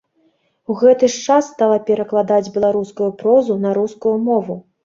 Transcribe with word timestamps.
У 0.73 0.77
гэты 0.79 1.09
ж 1.15 1.19
час 1.25 1.51
стала 1.53 1.77
перакладаць 1.91 2.51
беларускую 2.57 3.11
прозу 3.23 3.61
на 3.67 3.79
рускую 3.81 4.17
мову. 4.33 4.61